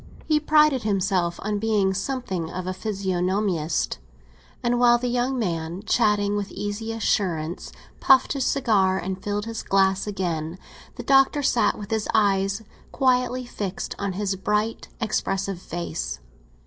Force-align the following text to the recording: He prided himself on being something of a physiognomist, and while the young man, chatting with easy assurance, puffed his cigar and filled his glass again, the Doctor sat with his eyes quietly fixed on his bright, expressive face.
He 0.25 0.39
prided 0.39 0.81
himself 0.81 1.39
on 1.43 1.59
being 1.59 1.93
something 1.93 2.49
of 2.49 2.65
a 2.65 2.73
physiognomist, 2.73 3.99
and 4.63 4.79
while 4.79 4.97
the 4.97 5.07
young 5.09 5.37
man, 5.37 5.83
chatting 5.85 6.35
with 6.35 6.49
easy 6.51 6.91
assurance, 6.91 7.71
puffed 7.99 8.33
his 8.33 8.43
cigar 8.47 8.97
and 8.97 9.21
filled 9.23 9.45
his 9.45 9.61
glass 9.61 10.07
again, 10.07 10.57
the 10.95 11.03
Doctor 11.03 11.43
sat 11.43 11.77
with 11.77 11.91
his 11.91 12.09
eyes 12.15 12.63
quietly 12.91 13.45
fixed 13.45 13.93
on 13.99 14.13
his 14.13 14.35
bright, 14.35 14.87
expressive 14.99 15.61
face. 15.61 16.19